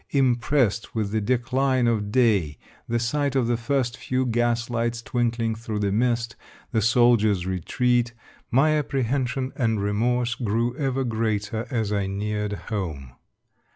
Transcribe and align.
Impressed 0.09 0.95
with 0.95 1.11
the 1.11 1.21
decline 1.21 1.85
of 1.85 2.11
day, 2.11 2.57
the 2.89 2.97
sight 2.97 3.35
of 3.35 3.45
the 3.45 3.55
first 3.55 3.97
few 3.97 4.25
gaslights 4.25 4.99
twinkling 4.99 5.53
through 5.53 5.77
the 5.77 5.91
mist, 5.91 6.35
the 6.71 6.81
Soldiers' 6.81 7.45
Retreat, 7.45 8.11
my 8.49 8.75
apprehension 8.79 9.51
and 9.55 9.79
remorse 9.79 10.33
grew 10.33 10.75
ever 10.75 11.03
greater 11.03 11.67
as 11.69 11.93
I 11.93 12.07
neared 12.07 12.53
home. 12.71 13.11